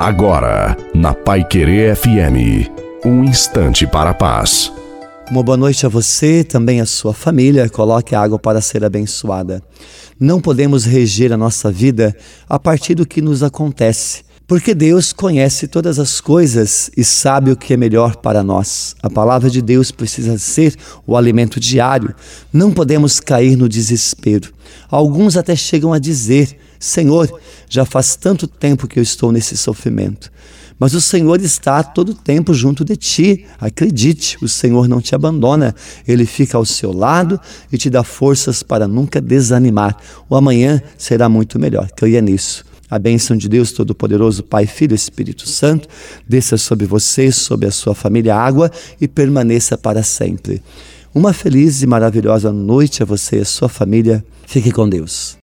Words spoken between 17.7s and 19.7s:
é melhor para nós. A palavra de